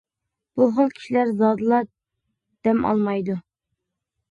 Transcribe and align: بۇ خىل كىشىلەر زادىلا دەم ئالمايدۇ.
بۇ 0.59 0.65
خىل 0.77 0.89
كىشىلەر 0.95 1.33
زادىلا 1.43 1.83
دەم 2.69 2.83
ئالمايدۇ. 2.91 3.39